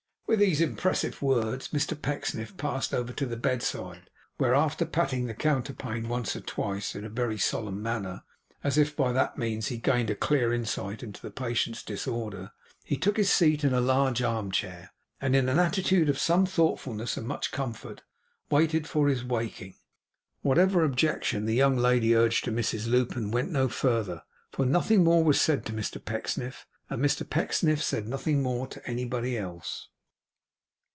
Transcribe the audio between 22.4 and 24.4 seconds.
to Mrs Lupin went no further,